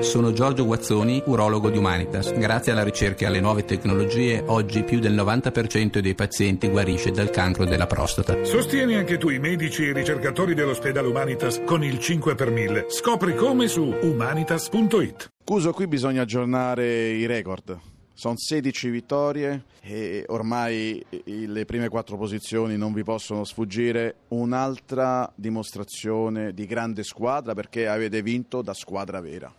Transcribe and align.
Sono 0.00 0.32
Giorgio 0.32 0.66
Guazzoni, 0.66 1.22
urologo 1.24 1.70
di 1.70 1.78
Humanitas. 1.78 2.30
Grazie 2.34 2.72
alla 2.72 2.84
ricerca 2.84 3.24
e 3.24 3.28
alle 3.28 3.40
nuove 3.40 3.64
tecnologie, 3.64 4.42
oggi 4.46 4.82
più 4.84 5.00
del 5.00 5.14
90% 5.14 6.00
dei 6.00 6.14
pazienti 6.14 6.68
guarisce 6.68 7.12
dal 7.12 7.30
cancro 7.30 7.64
della 7.64 7.86
prostata. 7.86 8.44
Sostieni 8.44 8.94
anche 8.94 9.16
tu 9.16 9.30
i 9.30 9.38
medici 9.38 9.84
e 9.84 9.88
i 9.88 9.92
ricercatori 9.94 10.52
dell'ospedale 10.52 11.08
Humanitas 11.08 11.62
con 11.64 11.82
il 11.82 11.98
5 11.98 12.34
per 12.34 12.50
1000. 12.50 12.86
Scopri 12.90 13.34
come 13.34 13.68
su 13.68 13.84
humanitas.it. 13.84 15.32
Cuso, 15.42 15.72
qui 15.72 15.86
bisogna 15.86 16.22
aggiornare 16.22 17.08
i 17.08 17.24
record. 17.24 17.78
Sono 18.12 18.34
16 18.36 18.90
vittorie 18.90 19.64
e 19.80 20.24
ormai 20.28 21.02
le 21.24 21.64
prime 21.64 21.88
quattro 21.88 22.18
posizioni 22.18 22.76
non 22.76 22.92
vi 22.92 23.02
possono 23.02 23.44
sfuggire. 23.44 24.16
Un'altra 24.28 25.32
dimostrazione 25.34 26.52
di 26.52 26.66
grande 26.66 27.02
squadra 27.02 27.54
perché 27.54 27.88
avete 27.88 28.20
vinto 28.20 28.60
da 28.60 28.74
squadra 28.74 29.22
vera. 29.22 29.50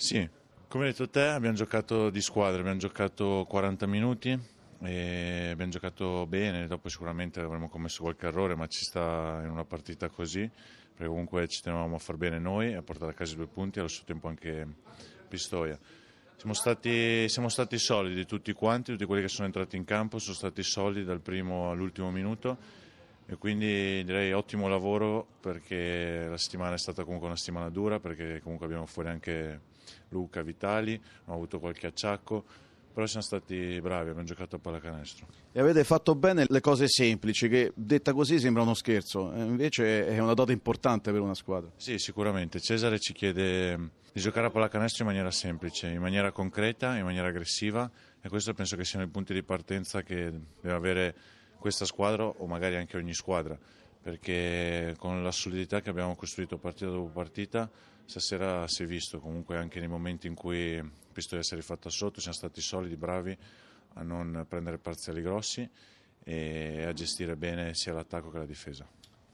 Sì, 0.00 0.26
come 0.66 0.86
hai 0.86 0.92
detto 0.92 1.10
te 1.10 1.26
abbiamo 1.26 1.54
giocato 1.54 2.08
di 2.08 2.22
squadra, 2.22 2.60
abbiamo 2.60 2.78
giocato 2.78 3.44
40 3.46 3.86
minuti 3.86 4.30
abbiamo 4.78 5.68
giocato 5.68 6.24
bene, 6.26 6.66
dopo 6.66 6.88
sicuramente 6.88 7.40
avremmo 7.40 7.68
commesso 7.68 8.00
qualche 8.00 8.26
errore 8.26 8.54
ma 8.54 8.66
ci 8.66 8.82
sta 8.82 9.42
in 9.44 9.50
una 9.50 9.66
partita 9.66 10.08
così 10.08 10.50
perché 10.94 11.06
comunque 11.06 11.46
ci 11.48 11.60
tenevamo 11.60 11.96
a 11.96 11.98
far 11.98 12.16
bene 12.16 12.38
noi 12.38 12.72
a 12.72 12.80
portare 12.80 13.10
a 13.10 13.14
casa 13.14 13.34
i 13.34 13.36
due 13.36 13.46
punti 13.46 13.76
e 13.76 13.80
allo 13.80 13.90
stesso 13.90 14.06
tempo 14.06 14.26
anche 14.28 14.66
Pistoia. 15.28 15.78
Siamo 16.34 16.54
stati, 16.54 17.28
siamo 17.28 17.50
stati, 17.50 17.76
solidi 17.76 18.24
tutti 18.24 18.54
quanti, 18.54 18.92
tutti 18.92 19.04
quelli 19.04 19.20
che 19.20 19.28
sono 19.28 19.48
entrati 19.48 19.76
in 19.76 19.84
campo 19.84 20.18
sono 20.18 20.34
stati 20.34 20.62
solidi 20.62 21.04
dal 21.04 21.20
primo 21.20 21.70
all'ultimo 21.70 22.10
minuto 22.10 22.56
e 23.30 23.36
quindi 23.36 24.02
direi 24.04 24.32
ottimo 24.32 24.66
lavoro 24.66 25.24
perché 25.40 26.26
la 26.28 26.36
settimana 26.36 26.74
è 26.74 26.78
stata 26.78 27.04
comunque 27.04 27.28
una 27.28 27.36
settimana 27.36 27.70
dura 27.70 28.00
perché 28.00 28.40
comunque 28.42 28.66
abbiamo 28.66 28.86
fuori 28.86 29.08
anche 29.08 29.60
Luca, 30.08 30.42
Vitali, 30.42 30.94
abbiamo 30.94 31.34
avuto 31.34 31.60
qualche 31.60 31.86
acciacco 31.86 32.44
però 32.92 33.06
siamo 33.06 33.24
stati 33.24 33.80
bravi, 33.80 34.08
abbiamo 34.08 34.24
giocato 34.24 34.56
a 34.56 34.58
pallacanestro. 34.58 35.28
E 35.52 35.60
avete 35.60 35.84
fatto 35.84 36.16
bene 36.16 36.44
le 36.48 36.60
cose 36.60 36.88
semplici, 36.88 37.48
che 37.48 37.70
detta 37.76 38.12
così 38.12 38.40
sembra 38.40 38.62
uno 38.62 38.74
scherzo, 38.74 39.32
invece 39.32 40.08
è 40.08 40.18
una 40.18 40.34
dote 40.34 40.50
importante 40.50 41.12
per 41.12 41.20
una 41.20 41.34
squadra. 41.34 41.70
Sì, 41.76 41.98
sicuramente. 41.98 42.58
Cesare 42.58 42.98
ci 42.98 43.12
chiede 43.12 43.76
di 44.12 44.20
giocare 44.20 44.48
a 44.48 44.50
pallacanestro 44.50 45.04
in 45.04 45.08
maniera 45.10 45.30
semplice, 45.30 45.86
in 45.86 46.00
maniera 46.00 46.32
concreta, 46.32 46.96
in 46.96 47.04
maniera 47.04 47.28
aggressiva 47.28 47.88
e 48.20 48.28
questo 48.28 48.52
penso 48.54 48.76
che 48.76 48.84
siano 48.84 49.04
i 49.04 49.08
punti 49.08 49.32
di 49.32 49.44
partenza 49.44 50.02
che 50.02 50.32
deve 50.60 50.74
avere 50.74 51.14
questa 51.60 51.84
squadra 51.84 52.26
o 52.26 52.46
magari 52.46 52.74
anche 52.74 52.96
ogni 52.96 53.14
squadra 53.14 53.56
perché 54.02 54.94
con 54.98 55.22
la 55.22 55.30
solidità 55.30 55.80
che 55.80 55.90
abbiamo 55.90 56.16
costruito 56.16 56.56
partita 56.56 56.90
dopo 56.90 57.10
partita 57.10 57.70
stasera 58.06 58.66
si 58.66 58.82
è 58.82 58.86
visto 58.86 59.20
comunque 59.20 59.56
anche 59.56 59.78
nei 59.78 59.88
momenti 59.88 60.26
in 60.26 60.34
cui 60.34 60.82
visto 61.12 61.34
di 61.34 61.42
essere 61.42 61.62
fatta 61.62 61.90
sotto 61.90 62.20
siamo 62.20 62.36
stati 62.36 62.60
solidi, 62.60 62.96
bravi 62.96 63.36
a 63.94 64.02
non 64.02 64.44
prendere 64.48 64.78
parziali 64.78 65.20
grossi 65.22 65.68
e 66.24 66.84
a 66.84 66.92
gestire 66.92 67.36
bene 67.36 67.74
sia 67.74 67.92
l'attacco 67.92 68.30
che 68.30 68.38
la 68.38 68.46
difesa. 68.46 68.86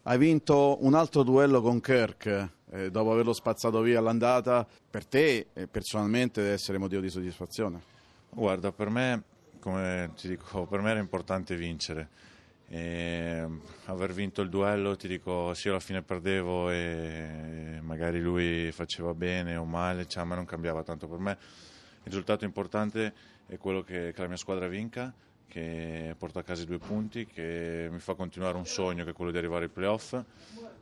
Hai 0.03 0.19
vinto 0.19 0.79
un 0.85 0.95
altro 0.95 1.23
duello 1.23 1.61
con 1.61 1.81
Kirk 1.81 2.51
eh, 2.71 2.91
dopo 2.91 3.13
averlo 3.13 3.33
spazzato 3.33 3.81
via 3.81 3.99
all'andata, 3.99 4.67
per 4.89 5.07
te 5.07 5.49
eh, 5.53 5.67
personalmente 5.67 6.43
deve 6.43 6.55
essere 6.55 6.79
motivo 6.79 7.01
di 7.01 7.11
soddisfazione? 7.11 7.83
Guarda, 8.31 8.71
per 8.73 8.91
me, 8.91 9.23
come 9.67 10.13
ti 10.15 10.29
dico, 10.29 10.65
per 10.67 10.81
me 10.81 10.91
era 10.91 11.01
importante 11.01 11.57
vincere 11.57 12.09
e 12.69 13.45
aver 13.87 14.13
vinto 14.13 14.41
il 14.41 14.49
duello, 14.49 14.95
ti 14.95 15.09
dico, 15.09 15.53
io 15.61 15.71
alla 15.71 15.81
fine 15.81 16.03
perdevo 16.03 16.71
e 16.71 17.81
magari 17.83 18.21
lui 18.21 18.71
faceva 18.71 19.13
bene 19.13 19.57
o 19.57 19.65
male, 19.65 20.07
cioè 20.07 20.23
a 20.23 20.35
non 20.37 20.45
cambiava 20.45 20.85
tanto 20.85 21.09
per 21.09 21.19
me. 21.19 21.33
Il 21.33 22.13
risultato 22.13 22.45
importante 22.45 23.13
è 23.49 23.59
quello 23.59 23.83
che, 23.83 24.13
che 24.13 24.21
la 24.21 24.29
mia 24.29 24.37
squadra 24.37 24.69
vinca, 24.69 25.13
che 25.49 26.15
porta 26.19 26.41
a 26.41 26.43
casa 26.43 26.63
i 26.63 26.67
due 26.67 26.79
punti, 26.79 27.27
che 27.27 27.89
mi 27.91 27.99
fa 27.99 28.15
continuare 28.15 28.57
un 28.57 28.67
sogno 28.67 29.05
che 29.05 29.11
è 29.11 29.13
quello 29.13 29.31
di 29.31 29.39
arrivare 29.39 29.65
ai 29.65 29.71
playoff 29.71 30.19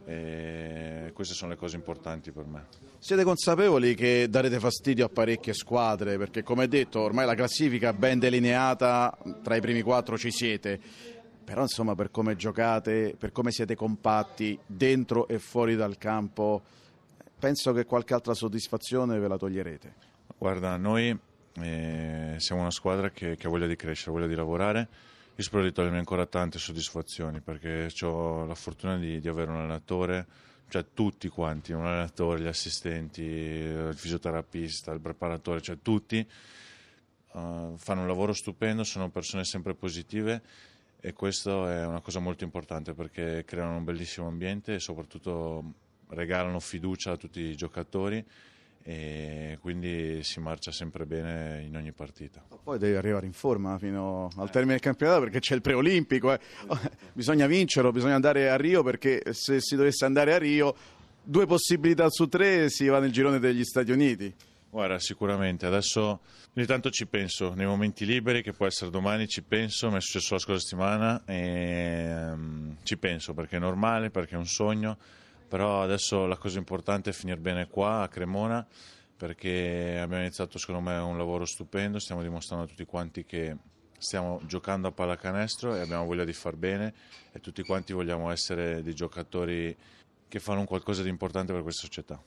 e 0.04 1.10
queste 1.14 1.34
sono 1.34 1.50
le 1.52 1.56
cose 1.56 1.76
importanti 1.76 2.30
per 2.30 2.44
me. 2.44 2.66
Siete 2.98 3.24
consapevoli 3.24 3.94
che 3.94 4.28
darete 4.28 4.58
fastidio 4.58 5.06
a 5.06 5.08
parecchie 5.08 5.52
squadre 5.52 6.16
perché 6.18 6.42
come 6.42 6.68
detto 6.68 7.00
ormai 7.00 7.26
la 7.26 7.34
classifica 7.34 7.92
ben 7.92 8.18
delineata 8.18 9.16
tra 9.42 9.56
i 9.56 9.60
primi 9.60 9.82
quattro 9.82 10.16
ci 10.16 10.30
siete 10.30 10.80
però 11.44 11.60
insomma 11.60 11.94
per 11.94 12.10
come 12.10 12.36
giocate, 12.36 13.14
per 13.18 13.30
come 13.30 13.50
siete 13.50 13.76
compatti 13.76 14.58
dentro 14.66 15.28
e 15.28 15.38
fuori 15.38 15.76
dal 15.76 15.98
campo, 15.98 16.62
penso 17.38 17.72
che 17.72 17.84
qualche 17.84 18.14
altra 18.14 18.32
soddisfazione 18.32 19.18
ve 19.18 19.28
la 19.28 19.36
toglierete. 19.36 19.94
Guarda, 20.38 20.76
noi 20.78 21.16
eh, 21.60 22.34
siamo 22.38 22.62
una 22.62 22.70
squadra 22.70 23.10
che, 23.10 23.36
che, 23.36 23.46
ha 23.46 23.50
voglia 23.50 23.66
di 23.66 23.76
crescere, 23.76 24.10
voglia 24.10 24.26
di 24.26 24.34
lavorare. 24.34 24.88
Io 25.36 25.42
spero 25.42 25.62
di 25.62 25.72
togliermi 25.72 25.98
ancora 25.98 26.26
tante 26.26 26.58
soddisfazioni 26.58 27.40
perché 27.40 27.88
ho 28.02 28.44
la 28.44 28.54
fortuna 28.54 28.96
di, 28.96 29.20
di 29.20 29.28
avere 29.28 29.50
un 29.50 29.56
allenatore, 29.56 30.26
cioè 30.68 30.84
tutti 30.94 31.28
quanti, 31.28 31.72
un 31.72 31.86
allenatore, 31.86 32.40
gli 32.40 32.46
assistenti, 32.46 33.22
il 33.22 33.94
fisioterapista, 33.94 34.92
il 34.92 35.00
preparatore, 35.00 35.60
cioè 35.60 35.78
tutti 35.82 36.26
uh, 37.32 37.74
fanno 37.76 38.00
un 38.02 38.06
lavoro 38.06 38.32
stupendo, 38.32 38.84
sono 38.84 39.10
persone 39.10 39.44
sempre 39.44 39.74
positive 39.74 40.42
e 41.00 41.12
questo 41.12 41.68
è 41.68 41.84
una 41.84 42.00
cosa 42.00 42.20
molto 42.20 42.44
importante 42.44 42.94
perché 42.94 43.44
creano 43.44 43.76
un 43.76 43.84
bellissimo 43.84 44.28
ambiente 44.28 44.74
e 44.74 44.78
soprattutto 44.78 45.72
regalano 46.08 46.60
fiducia 46.60 47.12
a 47.12 47.16
tutti 47.16 47.40
i 47.40 47.56
giocatori 47.56 48.24
e 48.86 49.56
quindi 49.62 50.22
si 50.22 50.40
marcia 50.40 50.70
sempre 50.70 51.06
bene 51.06 51.62
in 51.62 51.74
ogni 51.74 51.92
partita. 51.92 52.44
Poi 52.62 52.78
devi 52.78 52.96
arrivare 52.96 53.24
in 53.24 53.32
forma 53.32 53.78
fino 53.78 54.28
al 54.36 54.50
termine 54.50 54.72
del 54.72 54.82
campionato 54.82 55.20
perché 55.20 55.40
c'è 55.40 55.54
il 55.54 55.62
preolimpico, 55.62 56.34
eh. 56.34 56.38
bisogna 57.14 57.46
vincerlo, 57.46 57.90
bisogna 57.92 58.14
andare 58.14 58.50
a 58.50 58.56
Rio 58.56 58.82
perché 58.82 59.22
se 59.32 59.60
si 59.60 59.74
dovesse 59.74 60.04
andare 60.04 60.34
a 60.34 60.38
Rio 60.38 60.74
due 61.22 61.46
possibilità 61.46 62.10
su 62.10 62.28
tre 62.28 62.68
si 62.68 62.86
va 62.86 62.98
nel 62.98 63.10
girone 63.10 63.38
degli 63.38 63.64
Stati 63.64 63.90
Uniti. 63.90 64.34
Guarda, 64.68 64.98
sicuramente. 64.98 65.66
Adesso 65.66 66.20
ogni 66.54 66.66
tanto 66.66 66.90
ci 66.90 67.06
penso, 67.06 67.54
nei 67.54 67.64
momenti 67.64 68.04
liberi, 68.04 68.42
che 68.42 68.52
può 68.52 68.66
essere 68.66 68.90
domani, 68.90 69.28
ci 69.28 69.42
penso, 69.42 69.88
mi 69.88 69.96
è 69.96 70.00
successo 70.00 70.34
la 70.34 70.40
scorsa 70.40 70.60
settimana 70.60 71.22
e 71.24 72.32
um, 72.32 72.76
ci 72.82 72.98
penso 72.98 73.32
perché 73.34 73.56
è 73.56 73.60
normale, 73.60 74.10
perché 74.10 74.34
è 74.34 74.36
un 74.36 74.46
sogno, 74.46 74.98
però 75.54 75.82
adesso 75.82 76.26
la 76.26 76.36
cosa 76.36 76.58
importante 76.58 77.10
è 77.10 77.12
finire 77.12 77.38
bene 77.38 77.68
qua 77.68 78.02
a 78.02 78.08
Cremona 78.08 78.66
perché 79.16 80.00
abbiamo 80.02 80.24
iniziato 80.24 80.58
secondo 80.58 80.80
me 80.80 80.96
un 80.96 81.16
lavoro 81.16 81.44
stupendo, 81.44 82.00
stiamo 82.00 82.22
dimostrando 82.22 82.64
a 82.64 82.66
tutti 82.66 82.84
quanti 82.84 83.24
che 83.24 83.56
stiamo 83.96 84.40
giocando 84.46 84.88
a 84.88 84.90
pallacanestro 84.90 85.76
e 85.76 85.80
abbiamo 85.80 86.06
voglia 86.06 86.24
di 86.24 86.32
far 86.32 86.56
bene 86.56 86.92
e 87.30 87.38
tutti 87.38 87.62
quanti 87.62 87.92
vogliamo 87.92 88.32
essere 88.32 88.82
dei 88.82 88.96
giocatori 88.96 89.76
che 90.26 90.40
fanno 90.40 90.64
qualcosa 90.64 91.04
di 91.04 91.08
importante 91.08 91.52
per 91.52 91.62
questa 91.62 91.86
società. 91.86 92.20